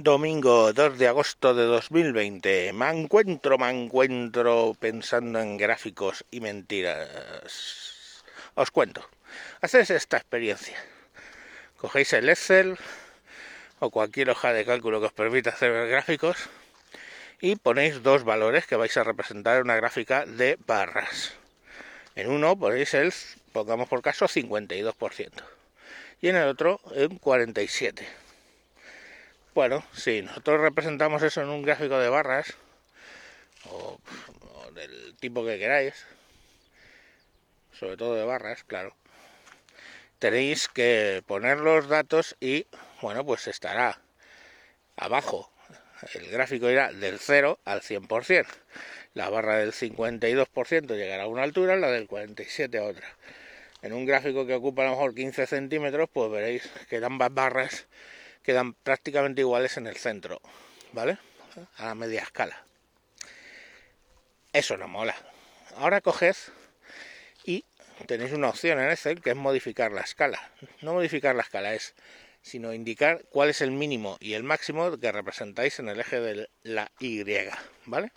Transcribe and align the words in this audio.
Domingo 0.00 0.72
2 0.72 0.96
de 0.96 1.08
agosto 1.08 1.54
de 1.54 1.64
2020. 1.64 2.72
Me 2.72 2.88
encuentro, 2.88 3.58
me 3.58 3.68
encuentro 3.68 4.76
pensando 4.78 5.40
en 5.40 5.56
gráficos 5.56 6.24
y 6.30 6.40
mentiras. 6.40 8.22
Os 8.54 8.70
cuento. 8.70 9.04
Hacéis 9.60 9.90
esta 9.90 10.16
experiencia. 10.16 10.78
Cogéis 11.78 12.12
el 12.12 12.28
Excel 12.28 12.78
o 13.80 13.90
cualquier 13.90 14.30
hoja 14.30 14.52
de 14.52 14.64
cálculo 14.64 15.00
que 15.00 15.06
os 15.06 15.12
permita 15.12 15.50
hacer 15.50 15.88
gráficos 15.88 16.36
y 17.40 17.56
ponéis 17.56 18.00
dos 18.04 18.22
valores 18.22 18.68
que 18.68 18.76
vais 18.76 18.96
a 18.96 19.02
representar 19.02 19.56
en 19.56 19.62
una 19.62 19.74
gráfica 19.74 20.26
de 20.26 20.60
barras. 20.64 21.32
En 22.14 22.30
uno 22.30 22.56
ponéis 22.56 22.94
el, 22.94 23.12
pongamos 23.50 23.88
por 23.88 24.00
caso, 24.00 24.26
52% 24.28 25.42
y 26.20 26.28
en 26.28 26.36
el 26.36 26.46
otro 26.46 26.80
un 26.84 27.20
47%. 27.20 28.27
Bueno, 29.58 29.82
si 29.92 30.22
nosotros 30.22 30.60
representamos 30.60 31.20
eso 31.24 31.42
en 31.42 31.48
un 31.48 31.62
gráfico 31.62 31.98
de 31.98 32.08
barras, 32.08 32.54
o, 33.68 33.98
del 34.72 35.16
tipo 35.16 35.44
que 35.44 35.58
queráis, 35.58 36.06
sobre 37.72 37.96
todo 37.96 38.14
de 38.14 38.24
barras, 38.24 38.62
claro, 38.62 38.94
tenéis 40.20 40.68
que 40.68 41.24
poner 41.26 41.58
los 41.58 41.88
datos 41.88 42.36
y, 42.38 42.68
bueno, 43.02 43.26
pues 43.26 43.48
estará 43.48 44.00
abajo. 44.96 45.50
El 46.14 46.30
gráfico 46.30 46.70
irá 46.70 46.92
del 46.92 47.18
0 47.18 47.58
al 47.64 47.80
100%. 47.80 48.46
La 49.14 49.28
barra 49.28 49.56
del 49.56 49.72
52% 49.72 50.94
llegará 50.94 51.24
a 51.24 51.26
una 51.26 51.42
altura, 51.42 51.74
la 51.74 51.90
del 51.90 52.06
47% 52.06 52.78
a 52.78 52.84
otra. 52.84 53.08
En 53.82 53.92
un 53.92 54.06
gráfico 54.06 54.46
que 54.46 54.54
ocupa 54.54 54.82
a 54.82 54.84
lo 54.84 54.90
mejor 54.92 55.16
15 55.16 55.48
centímetros, 55.48 56.08
pues 56.12 56.30
veréis 56.30 56.70
que 56.88 57.04
ambas 57.04 57.34
barras 57.34 57.88
quedan 58.48 58.72
prácticamente 58.72 59.42
iguales 59.42 59.76
en 59.76 59.86
el 59.86 59.96
centro, 59.96 60.40
¿vale? 60.92 61.18
A 61.76 61.94
media 61.94 62.22
escala. 62.22 62.64
Eso 64.54 64.78
no 64.78 64.88
mola. 64.88 65.14
Ahora 65.76 66.00
coged 66.00 66.34
y 67.44 67.66
tenéis 68.06 68.32
una 68.32 68.48
opción 68.48 68.80
en 68.80 68.88
Excel 68.88 69.20
que 69.20 69.32
es 69.32 69.36
modificar 69.36 69.92
la 69.92 70.00
escala. 70.00 70.50
No 70.80 70.94
modificar 70.94 71.34
la 71.36 71.42
escala 71.42 71.74
es, 71.74 71.94
sino 72.40 72.72
indicar 72.72 73.22
cuál 73.28 73.50
es 73.50 73.60
el 73.60 73.70
mínimo 73.70 74.16
y 74.18 74.32
el 74.32 74.44
máximo 74.44 74.98
que 74.98 75.12
representáis 75.12 75.78
en 75.78 75.90
el 75.90 76.00
eje 76.00 76.18
de 76.18 76.48
la 76.62 76.90
Y, 77.00 77.24
¿vale? 77.84 78.12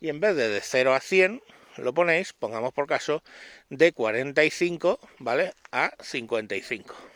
Y 0.00 0.08
en 0.08 0.20
vez 0.20 0.36
de 0.36 0.50
de 0.50 0.60
0 0.60 0.94
a 0.94 1.00
100, 1.00 1.42
lo 1.78 1.92
ponéis, 1.92 2.32
pongamos 2.32 2.72
por 2.72 2.86
caso, 2.86 3.24
de 3.70 3.90
45, 3.90 5.00
¿vale? 5.18 5.52
A 5.72 5.92
55 6.00 7.11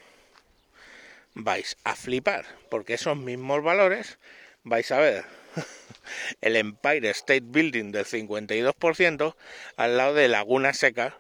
vais 1.37 1.77
a 1.85 1.95
flipar, 1.95 2.47
porque 2.71 2.95
esos 2.95 3.17
mismos 3.17 3.63
valores 3.63 4.19
vais 4.65 4.91
a 4.91 4.99
ver 4.99 5.25
el 6.41 6.57
Empire 6.57 7.11
State 7.11 7.45
Building 7.45 7.93
del 7.93 8.07
52% 8.07 9.37
al 9.77 9.97
lado 9.99 10.15
de 10.15 10.29
Laguna 10.29 10.73
Seca 10.73 11.15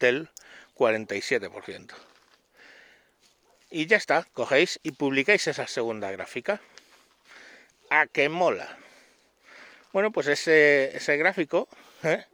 del 0.00 0.28
47%. 0.74 1.94
Y 3.70 3.86
ya 3.86 3.96
está, 3.96 4.26
cogéis 4.32 4.80
y 4.82 4.92
publicáis 4.92 5.46
esa 5.46 5.68
segunda 5.68 6.10
gráfica. 6.10 6.60
¿A 7.90 8.06
qué 8.06 8.28
mola? 8.28 8.76
Bueno, 9.92 10.10
pues 10.10 10.26
ese, 10.26 10.96
ese 10.96 11.16
gráfico 11.16 11.68
¿eh? 12.02 12.24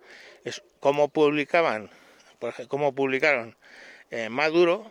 es 0.44 0.62
como 0.80 1.08
publicaban, 1.08 1.90
como 2.68 2.94
publicaron 2.94 3.56
eh, 4.10 4.30
Maduro 4.30 4.90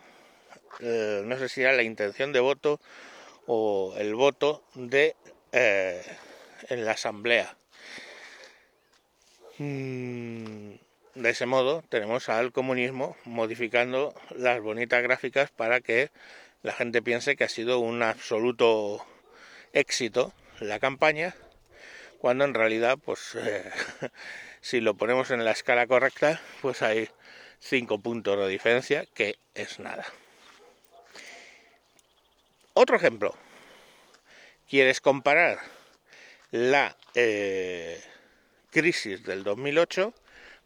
eh, 0.80 1.22
no 1.24 1.38
sé 1.38 1.48
si 1.48 1.62
era 1.62 1.72
la 1.72 1.82
intención 1.82 2.32
de 2.32 2.40
voto 2.40 2.80
o 3.46 3.94
el 3.98 4.14
voto 4.14 4.64
de 4.74 5.16
eh, 5.52 6.02
en 6.68 6.84
la 6.84 6.92
asamblea. 6.92 7.56
Mm, 9.58 10.72
de 11.14 11.30
ese 11.30 11.46
modo 11.46 11.82
tenemos 11.88 12.28
al 12.28 12.52
comunismo 12.52 13.16
modificando 13.24 14.14
las 14.36 14.60
bonitas 14.60 15.02
gráficas 15.02 15.50
para 15.50 15.80
que 15.80 16.10
la 16.62 16.72
gente 16.72 17.02
piense 17.02 17.36
que 17.36 17.44
ha 17.44 17.48
sido 17.48 17.78
un 17.78 18.02
absoluto 18.02 19.04
éxito 19.72 20.32
la 20.60 20.78
campaña, 20.78 21.34
cuando 22.18 22.44
en 22.44 22.54
realidad, 22.54 22.96
pues, 23.04 23.34
eh, 23.34 23.70
si 24.60 24.80
lo 24.80 24.94
ponemos 24.94 25.30
en 25.30 25.44
la 25.44 25.50
escala 25.50 25.86
correcta, 25.86 26.40
pues 26.62 26.82
hay 26.82 27.08
cinco 27.58 27.98
puntos 27.98 28.38
de 28.38 28.48
diferencia, 28.48 29.04
que 29.14 29.36
es 29.54 29.78
nada. 29.78 30.06
Otro 32.76 32.96
ejemplo. 32.96 33.32
¿Quieres 34.68 35.00
comparar 35.00 35.60
la 36.50 36.96
eh, 37.14 38.02
crisis 38.72 39.22
del 39.22 39.44
2008 39.44 40.12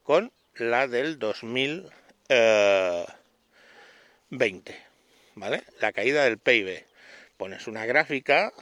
con 0.04 0.32
la 0.54 0.88
del 0.88 1.18
2020? 1.18 1.92
¿Vale? 5.34 5.64
La 5.80 5.92
caída 5.92 6.24
del 6.24 6.38
PIB. 6.38 6.82
Pones 7.36 7.66
una 7.66 7.84
gráfica 7.84 8.54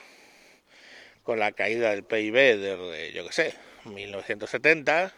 con 1.23 1.39
la 1.39 1.53
caída 1.53 1.91
del 1.91 2.03
PIB 2.03 2.35
desde, 2.35 3.13
yo 3.13 3.25
qué 3.29 3.33
sé, 3.33 3.55
1970 3.85 5.15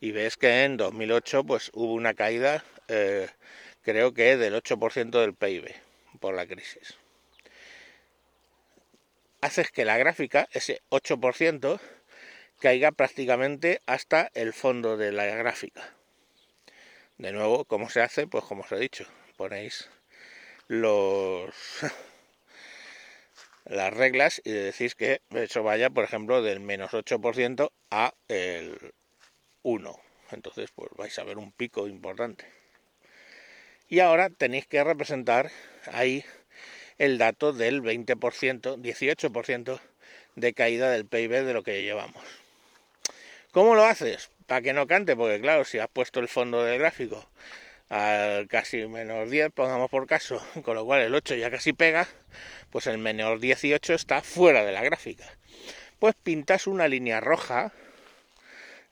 y 0.00 0.12
ves 0.12 0.36
que 0.36 0.62
en 0.62 0.76
2008 0.76 1.42
pues 1.42 1.72
hubo 1.74 1.94
una 1.94 2.14
caída 2.14 2.62
eh, 2.86 3.28
creo 3.82 4.14
que 4.14 4.36
del 4.36 4.54
8% 4.54 5.10
del 5.20 5.34
PIB 5.34 5.74
por 6.20 6.34
la 6.34 6.46
crisis 6.46 6.94
haces 9.40 9.70
que 9.70 9.84
la 9.84 9.98
gráfica, 9.98 10.48
ese 10.52 10.82
8%, 10.90 11.80
caiga 12.58 12.92
prácticamente 12.92 13.80
hasta 13.86 14.30
el 14.34 14.52
fondo 14.52 14.96
de 14.96 15.12
la 15.12 15.24
gráfica. 15.26 15.94
De 17.18 17.32
nuevo, 17.32 17.64
¿cómo 17.64 17.90
se 17.90 18.02
hace? 18.02 18.26
Pues 18.26 18.44
como 18.44 18.62
os 18.62 18.72
he 18.72 18.76
dicho, 18.76 19.06
ponéis 19.36 19.88
los 20.68 21.54
las 23.64 23.92
reglas 23.92 24.40
y 24.44 24.52
decís 24.52 24.94
que 24.94 25.20
eso 25.30 25.62
vaya, 25.62 25.90
por 25.90 26.04
ejemplo, 26.04 26.42
del 26.42 26.60
menos 26.60 26.92
8% 26.92 27.72
a 27.90 28.14
el 28.28 28.94
1. 29.62 30.00
Entonces, 30.32 30.70
pues 30.74 30.90
vais 30.96 31.18
a 31.18 31.24
ver 31.24 31.38
un 31.38 31.52
pico 31.52 31.88
importante. 31.88 32.46
Y 33.88 34.00
ahora 34.00 34.30
tenéis 34.30 34.66
que 34.66 34.84
representar 34.84 35.50
ahí 35.92 36.24
el 37.00 37.16
dato 37.16 37.54
del 37.54 37.82
20%, 37.82 38.76
18% 38.76 39.80
de 40.36 40.52
caída 40.52 40.90
del 40.90 41.06
PIB 41.06 41.46
de 41.46 41.54
lo 41.54 41.62
que 41.62 41.82
llevamos. 41.82 42.22
¿Cómo 43.52 43.74
lo 43.74 43.84
haces? 43.84 44.30
Para 44.46 44.60
que 44.60 44.74
no 44.74 44.86
cante, 44.86 45.16
porque 45.16 45.40
claro, 45.40 45.64
si 45.64 45.78
has 45.78 45.88
puesto 45.88 46.20
el 46.20 46.28
fondo 46.28 46.62
del 46.62 46.78
gráfico 46.78 47.26
al 47.88 48.46
casi 48.48 48.86
menos 48.86 49.30
10, 49.30 49.50
pongamos 49.52 49.90
por 49.90 50.06
caso, 50.06 50.46
con 50.62 50.76
lo 50.76 50.84
cual 50.84 51.00
el 51.00 51.14
8 51.14 51.36
ya 51.36 51.50
casi 51.50 51.72
pega, 51.72 52.06
pues 52.68 52.86
el 52.86 52.98
menos 52.98 53.40
18 53.40 53.94
está 53.94 54.20
fuera 54.20 54.62
de 54.62 54.72
la 54.72 54.82
gráfica. 54.82 55.24
Pues 55.98 56.14
pintas 56.22 56.66
una 56.66 56.86
línea 56.86 57.20
roja, 57.20 57.72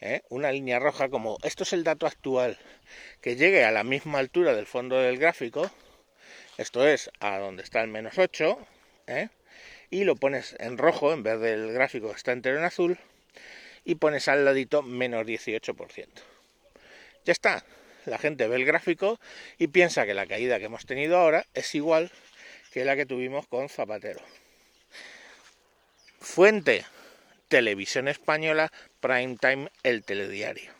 ¿eh? 0.01 0.23
una 0.31 0.51
línea 0.51 0.79
roja 0.79 1.11
como 1.11 1.37
esto 1.43 1.65
es 1.65 1.75
el 1.75 1.85
dato 1.85 2.07
actual, 2.07 2.59
que 3.21 3.37
llegue 3.37 3.67
a 3.67 3.71
la 3.71 3.85
misma 3.85 4.19
altura 4.19 4.55
del 4.55 4.67
fondo 4.67 4.97
del 4.97 5.19
gráfico, 5.19 5.71
esto 6.59 6.87
es 6.87 7.09
a 7.21 7.39
donde 7.39 7.63
está 7.63 7.81
el 7.81 7.89
menos 7.89 8.19
8, 8.19 8.59
¿eh? 9.07 9.29
y 9.91 10.03
lo 10.03 10.17
pones 10.17 10.57
en 10.59 10.77
rojo 10.77 11.13
en 11.13 11.23
vez 11.23 11.41
del 11.41 11.73
gráfico 11.73 12.11
que 12.11 12.17
está 12.17 12.33
entero 12.33 12.59
en 12.59 12.65
azul, 12.65 12.99
y 13.85 13.95
pones 13.95 14.27
al 14.27 14.45
ladito 14.45 14.83
menos 14.83 15.25
18%. 15.25 16.07
Ya 17.25 17.33
está, 17.33 17.65
la 18.07 18.19
gente 18.19 18.49
ve 18.49 18.57
el 18.57 18.65
gráfico 18.65 19.21
y 19.57 19.69
piensa 19.69 20.05
que 20.05 20.15
la 20.15 20.27
caída 20.27 20.59
que 20.59 20.65
hemos 20.65 20.85
tenido 20.85 21.17
ahora 21.17 21.47
es 21.55 21.75
igual 21.77 22.11
que 22.73 22.85
la 22.85 22.97
que 22.97 23.07
tuvimos 23.07 23.47
con 23.47 23.69
Zapatero. 23.69 24.21
Fuente, 26.21 26.85
televisión 27.47 28.09
española, 28.09 28.73
prime 29.01 29.37
time, 29.41 29.71
el 29.85 30.03
telediario. 30.03 30.73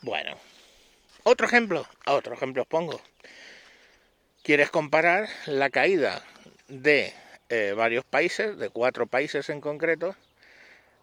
Bueno, 0.00 0.38
otro 1.24 1.46
ejemplo, 1.46 1.86
otro 2.06 2.34
ejemplo 2.34 2.62
os 2.62 2.68
pongo 2.68 3.02
quieres 4.42 4.70
comparar 4.70 5.28
la 5.46 5.70
caída 5.70 6.22
de 6.68 7.12
eh, 7.48 7.74
varios 7.76 8.04
países, 8.04 8.58
de 8.58 8.70
cuatro 8.70 9.06
países 9.06 9.48
en 9.50 9.60
concreto, 9.60 10.16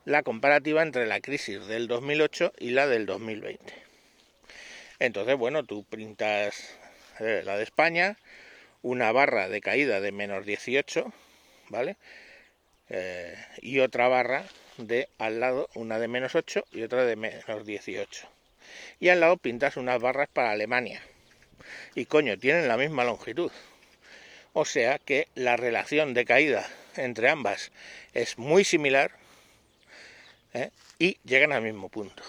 la 0.05 0.23
comparativa 0.23 0.81
entre 0.81 1.05
la 1.05 1.21
crisis 1.21 1.65
del 1.67 1.87
2008 1.87 2.53
y 2.59 2.71
la 2.71 2.87
del 2.87 3.05
2020. 3.05 3.73
Entonces, 4.99 5.37
bueno, 5.37 5.63
tú 5.63 5.85
printas 5.85 6.77
eh, 7.19 7.41
la 7.45 7.57
de 7.57 7.63
España, 7.63 8.17
una 8.81 9.11
barra 9.11 9.47
de 9.47 9.61
caída 9.61 10.01
de 10.01 10.11
menos 10.11 10.45
18, 10.45 11.13
¿vale? 11.69 11.95
Eh, 12.89 13.35
y 13.61 13.79
otra 13.79 14.07
barra 14.07 14.43
de 14.77 15.07
al 15.17 15.39
lado, 15.39 15.69
una 15.75 15.99
de 15.99 16.07
menos 16.07 16.35
8 16.35 16.65
y 16.71 16.81
otra 16.81 17.05
de 17.05 17.15
menos 17.15 17.65
18. 17.65 18.27
Y 18.99 19.09
al 19.09 19.21
lado 19.21 19.37
pintas 19.37 19.77
unas 19.77 20.01
barras 20.01 20.27
para 20.27 20.51
Alemania, 20.51 21.01
y 21.95 22.05
coño, 22.05 22.37
tienen 22.37 22.67
la 22.67 22.77
misma 22.77 23.03
longitud. 23.03 23.51
O 24.53 24.65
sea 24.65 24.99
que 24.99 25.27
la 25.35 25.57
relación 25.57 26.13
de 26.13 26.25
caída 26.25 26.67
entre 26.95 27.29
ambas 27.29 27.71
es 28.13 28.37
muy 28.37 28.63
similar 28.63 29.11
¿eh? 30.53 30.71
y 30.97 31.17
llegan 31.23 31.51
al 31.51 31.61
mismo 31.61 31.89
punto. 31.89 32.23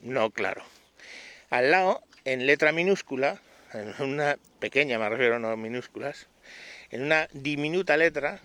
No, 0.00 0.30
claro. 0.30 0.64
Al 1.50 1.70
lado, 1.70 2.02
en 2.24 2.46
letra 2.46 2.72
minúscula, 2.72 3.40
en 3.72 3.94
una 4.02 4.38
pequeña, 4.58 4.98
me 4.98 5.08
refiero, 5.08 5.38
no 5.38 5.56
minúsculas, 5.56 6.28
en 6.90 7.02
una 7.02 7.28
diminuta 7.32 7.96
letra 7.96 8.40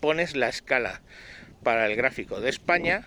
pones 0.00 0.36
la 0.36 0.48
escala 0.48 1.00
para 1.62 1.86
el 1.86 1.96
gráfico 1.96 2.40
de 2.40 2.50
España, 2.50 3.06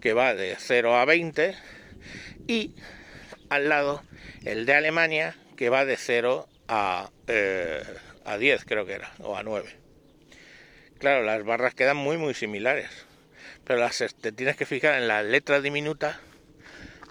que 0.00 0.12
va 0.12 0.34
de 0.34 0.56
0 0.58 0.96
a 0.96 1.04
20, 1.04 1.54
y 2.46 2.74
al 3.50 3.68
lado 3.68 4.02
el 4.44 4.66
de 4.66 4.74
Alemania, 4.74 5.36
que 5.58 5.70
va 5.70 5.84
de 5.84 5.96
0 5.96 6.48
a, 6.68 7.10
eh, 7.26 7.82
a 8.24 8.38
10, 8.38 8.64
creo 8.64 8.86
que 8.86 8.92
era, 8.92 9.10
o 9.18 9.36
a 9.36 9.42
9. 9.42 9.68
Claro, 10.98 11.24
las 11.24 11.44
barras 11.44 11.74
quedan 11.74 11.96
muy, 11.96 12.16
muy 12.16 12.32
similares, 12.32 12.88
pero 13.64 13.80
las, 13.80 13.98
te 14.20 14.30
tienes 14.30 14.56
que 14.56 14.66
fijar 14.66 14.94
en 14.94 15.08
la 15.08 15.24
letra 15.24 15.60
diminuta 15.60 16.20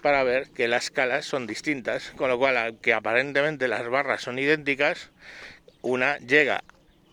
para 0.02 0.22
ver 0.22 0.48
que 0.48 0.66
las 0.66 0.84
escalas 0.84 1.26
son 1.26 1.46
distintas, 1.46 2.10
con 2.16 2.30
lo 2.30 2.38
cual, 2.38 2.56
aunque 2.56 2.94
aparentemente 2.94 3.68
las 3.68 3.86
barras 3.86 4.22
son 4.22 4.38
idénticas, 4.38 5.10
una 5.82 6.16
llega 6.16 6.64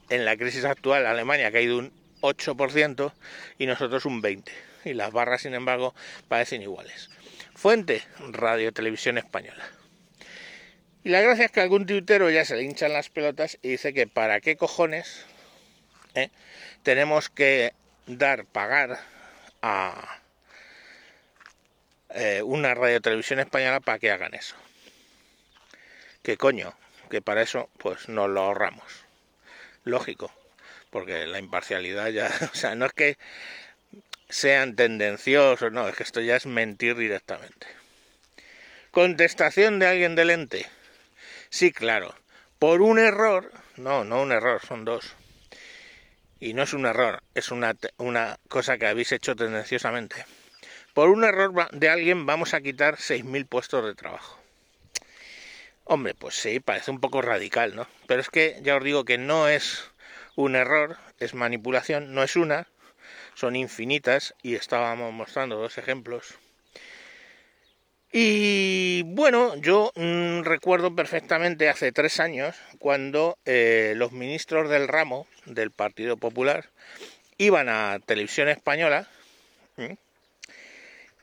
en 0.10 0.24
la 0.24 0.38
crisis 0.38 0.64
actual, 0.64 1.06
Alemania 1.06 1.48
ha 1.48 1.52
caído 1.52 1.80
un 1.80 1.92
8% 2.22 3.12
y 3.58 3.66
nosotros 3.66 4.06
un 4.06 4.22
20%, 4.22 4.50
y 4.86 4.94
las 4.94 5.12
barras, 5.12 5.42
sin 5.42 5.54
embargo, 5.54 5.94
parecen 6.30 6.62
iguales. 6.62 7.10
Fuente, 7.56 8.04
Radio 8.32 8.72
Televisión 8.72 9.18
Española. 9.18 9.66
Y 11.06 11.10
la 11.10 11.22
gracia 11.22 11.46
es 11.46 11.52
que 11.52 11.62
algún 11.62 11.86
tuitero 11.86 12.32
ya 12.32 12.46
se 12.46 12.56
le 12.56 12.64
hinchan 12.64 12.92
las 12.92 13.12
pelotas 13.12 13.60
y 13.62 13.70
dice 13.70 13.94
que 13.94 14.08
para 14.08 14.42
qué 14.42 14.58
cojones 14.58 15.24
eh, 16.16 16.32
tenemos 16.82 17.30
que 17.30 17.74
dar, 18.08 18.46
pagar 18.46 18.98
a 19.62 20.20
eh, 22.10 22.42
una 22.44 22.74
radio 22.74 23.02
televisión 23.02 23.40
española 23.40 23.82
para 23.82 24.00
que 24.00 24.10
hagan 24.10 24.34
eso. 24.34 24.56
¿Qué 26.24 26.38
coño? 26.38 26.74
Que 27.12 27.22
para 27.22 27.44
eso 27.44 27.70
pues 27.78 28.10
nos 28.10 28.28
lo 28.28 28.42
ahorramos. 28.42 29.06
Lógico, 29.84 30.34
porque 30.90 31.28
la 31.28 31.38
imparcialidad 31.38 32.08
ya, 32.08 32.32
o 32.52 32.56
sea, 32.56 32.74
no 32.74 32.88
es 32.88 32.94
que 32.94 33.20
sean 34.28 34.76
tendenciosos, 34.76 35.72
no, 35.72 35.88
es 35.88 35.96
que 35.96 36.02
esto 36.02 36.22
ya 36.22 36.36
es 36.36 36.48
mentir 36.48 36.96
directamente. 36.96 37.68
Contestación 38.90 39.78
de 39.78 39.86
alguien 39.86 40.16
del 40.16 40.32
ente. 40.32 40.66
Sí, 41.56 41.72
claro. 41.72 42.14
Por 42.60 42.82
un 42.82 43.00
error, 43.00 43.50
no, 43.78 44.04
no 44.04 44.22
un 44.22 44.34
error, 44.34 44.60
son 44.68 44.84
dos. 44.84 45.16
Y 46.38 46.54
no 46.54 46.64
es 46.64 46.74
un 46.74 46.86
error, 46.86 47.24
es 47.34 47.50
una, 47.50 47.78
una 47.96 48.38
cosa 48.50 48.78
que 48.78 48.88
habéis 48.88 49.14
hecho 49.14 49.38
tendenciosamente 49.38 50.26
por 50.94 51.08
un 51.08 51.24
error 51.24 51.70
de 51.72 51.88
alguien 51.88 52.26
vamos 52.26 52.54
a 52.54 52.60
quitar 52.60 52.98
6.000 52.98 53.46
puestos 53.48 53.86
de 53.86 53.96
trabajo. 53.96 54.38
Hombre, 55.86 56.14
pues 56.14 56.36
sí, 56.36 56.60
parece 56.60 56.92
un 56.92 57.00
poco 57.00 57.22
radical, 57.22 57.74
¿no? 57.74 57.88
Pero 58.06 58.20
es 58.20 58.30
que 58.30 58.60
ya 58.62 58.76
os 58.76 58.84
digo 58.84 59.06
que 59.06 59.18
no 59.18 59.48
es 59.48 59.90
un 60.36 60.58
error, 60.58 60.98
es 61.20 61.36
manipulación, 61.36 62.14
no 62.14 62.22
es 62.22 62.36
una, 62.36 62.68
son 63.34 63.56
infinitas 63.56 64.36
y 64.44 64.56
estábamos 64.56 65.14
mostrando 65.14 65.56
dos 65.56 65.78
ejemplos. 65.78 66.36
Y 68.18 69.02
bueno, 69.04 69.58
yo 69.58 69.92
mm, 69.94 70.44
recuerdo 70.44 70.96
perfectamente 70.96 71.68
hace 71.68 71.92
tres 71.92 72.22
años 72.22 72.56
cuando 72.80 73.38
eh, 73.44 73.92
los 73.98 74.14
ministros 74.14 74.70
del 74.70 74.88
ramo 74.88 75.28
del 75.44 75.70
Partido 75.70 76.16
Popular 76.16 76.70
iban 77.38 77.68
a 77.68 78.00
televisión 78.06 78.48
española 78.48 79.10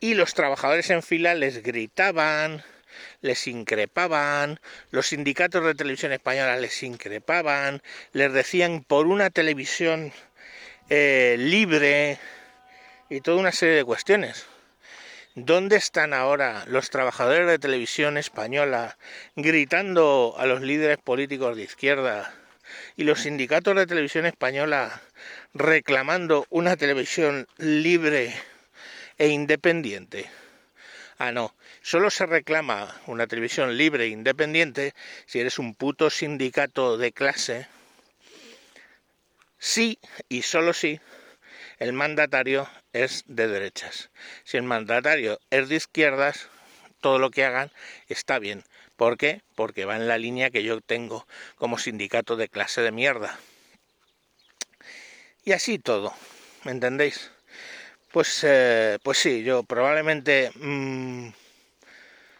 y 0.00 0.12
los 0.12 0.34
trabajadores 0.34 0.90
en 0.90 1.02
fila 1.02 1.34
les 1.34 1.62
gritaban, 1.62 2.62
les 3.22 3.46
increpaban, 3.46 4.60
los 4.90 5.06
sindicatos 5.06 5.64
de 5.64 5.74
televisión 5.74 6.12
española 6.12 6.58
les 6.58 6.82
increpaban, 6.82 7.80
les 8.12 8.34
decían 8.34 8.84
por 8.84 9.06
una 9.06 9.30
televisión 9.30 10.12
eh, 10.90 11.36
libre 11.38 12.18
y 13.08 13.22
toda 13.22 13.38
una 13.38 13.52
serie 13.52 13.76
de 13.76 13.84
cuestiones. 13.84 14.51
¿Dónde 15.34 15.76
están 15.76 16.12
ahora 16.12 16.64
los 16.66 16.90
trabajadores 16.90 17.46
de 17.46 17.58
televisión 17.58 18.18
española 18.18 18.98
gritando 19.34 20.34
a 20.36 20.44
los 20.44 20.60
líderes 20.60 20.98
políticos 20.98 21.56
de 21.56 21.62
izquierda 21.62 22.34
y 22.98 23.04
los 23.04 23.20
sindicatos 23.20 23.74
de 23.74 23.86
televisión 23.86 24.26
española 24.26 25.00
reclamando 25.54 26.44
una 26.50 26.76
televisión 26.76 27.48
libre 27.56 28.34
e 29.16 29.28
independiente. 29.28 30.28
Ah, 31.16 31.32
no, 31.32 31.54
solo 31.80 32.10
se 32.10 32.26
reclama 32.26 32.94
una 33.06 33.26
televisión 33.26 33.78
libre 33.78 34.04
e 34.04 34.08
independiente 34.08 34.92
si 35.24 35.40
eres 35.40 35.58
un 35.58 35.74
puto 35.74 36.10
sindicato 36.10 36.98
de 36.98 37.10
clase. 37.10 37.68
Sí, 39.58 39.98
y 40.28 40.42
solo 40.42 40.74
si, 40.74 41.00
el 41.82 41.92
mandatario 41.92 42.68
es 42.92 43.24
de 43.26 43.48
derechas. 43.48 44.10
Si 44.44 44.56
el 44.56 44.62
mandatario 44.62 45.40
es 45.50 45.68
de 45.68 45.74
izquierdas, 45.74 46.46
todo 47.00 47.18
lo 47.18 47.32
que 47.32 47.44
hagan 47.44 47.72
está 48.06 48.38
bien. 48.38 48.62
¿Por 48.94 49.16
qué? 49.16 49.42
Porque 49.56 49.84
va 49.84 49.96
en 49.96 50.06
la 50.06 50.16
línea 50.16 50.50
que 50.50 50.62
yo 50.62 50.80
tengo 50.80 51.26
como 51.56 51.78
sindicato 51.78 52.36
de 52.36 52.48
clase 52.48 52.82
de 52.82 52.92
mierda. 52.92 53.36
Y 55.44 55.50
así 55.50 55.80
todo, 55.80 56.14
¿me 56.62 56.70
entendéis? 56.70 57.32
Pues, 58.12 58.44
eh, 58.44 59.00
pues 59.02 59.18
sí, 59.18 59.42
yo 59.42 59.64
probablemente, 59.64 60.52
mm, 60.54 61.30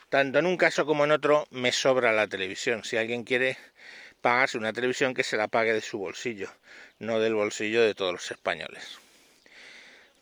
tanto 0.09 0.38
en 0.38 0.47
un 0.47 0.56
caso 0.56 0.87
como 0.87 1.03
en 1.03 1.11
otro, 1.11 1.49
me 1.50 1.73
sobra 1.73 2.12
la 2.12 2.29
televisión. 2.29 2.85
Si 2.85 2.97
alguien 2.97 3.25
quiere 3.25 3.59
pagarse 4.21 4.56
una 4.56 4.73
televisión, 4.73 5.15
que 5.15 5.25
se 5.25 5.37
la 5.37 5.49
pague 5.49 5.73
de 5.73 5.81
su 5.81 5.99
bolsillo, 5.99 6.49
no 7.00 7.19
del 7.19 7.35
bolsillo 7.35 7.83
de 7.83 7.97
todos 7.97 8.12
los 8.12 8.31
españoles. 8.31 9.01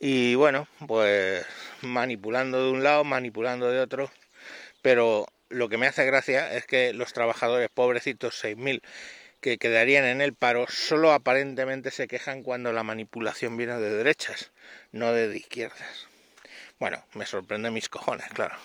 Y 0.02 0.34
bueno, 0.34 0.66
pues 0.88 1.44
manipulando 1.82 2.64
de 2.64 2.70
un 2.70 2.82
lado, 2.82 3.04
manipulando 3.04 3.70
de 3.70 3.80
otro, 3.80 4.10
pero 4.80 5.26
lo 5.50 5.68
que 5.68 5.76
me 5.76 5.86
hace 5.86 6.06
gracia 6.06 6.56
es 6.56 6.64
que 6.64 6.94
los 6.94 7.12
trabajadores 7.12 7.68
pobrecitos, 7.68 8.42
6.000, 8.42 8.80
que 9.42 9.58
quedarían 9.58 10.06
en 10.06 10.22
el 10.22 10.32
paro 10.34 10.66
solo 10.70 11.12
aparentemente 11.12 11.90
se 11.90 12.08
quejan 12.08 12.42
cuando 12.42 12.72
la 12.72 12.82
manipulación 12.82 13.58
viene 13.58 13.76
de 13.76 13.94
derechas, 13.94 14.52
no 14.90 15.12
de 15.12 15.36
izquierdas. 15.36 16.08
Bueno, 16.78 17.04
me 17.12 17.26
sorprende 17.26 17.70
mis 17.70 17.90
cojones, 17.90 18.26
claro. 18.30 18.56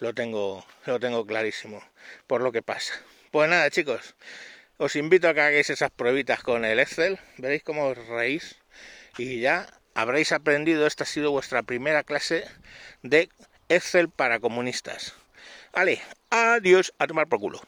Lo 0.00 0.12
tengo, 0.12 0.66
lo 0.86 0.98
tengo 0.98 1.24
clarísimo 1.24 1.84
por 2.26 2.40
lo 2.40 2.50
que 2.50 2.62
pasa. 2.62 2.94
Pues 3.30 3.48
nada, 3.48 3.70
chicos, 3.70 4.16
os 4.78 4.96
invito 4.96 5.28
a 5.28 5.34
que 5.34 5.40
hagáis 5.40 5.70
esas 5.70 5.92
pruebitas 5.92 6.42
con 6.42 6.64
el 6.64 6.80
Excel, 6.80 7.20
veréis 7.38 7.62
cómo 7.62 7.86
os 7.86 8.08
reís 8.08 8.56
y 9.18 9.40
ya 9.40 9.68
habréis 9.94 10.32
aprendido, 10.32 10.86
esta 10.86 11.04
ha 11.04 11.06
sido 11.06 11.30
vuestra 11.30 11.62
primera 11.62 12.02
clase 12.02 12.44
de 13.02 13.30
Excel 13.68 14.08
para 14.08 14.40
comunistas. 14.40 15.14
Vale, 15.72 16.02
adiós, 16.30 16.92
a 16.98 17.06
tomar 17.06 17.26
por 17.28 17.40
culo. 17.40 17.62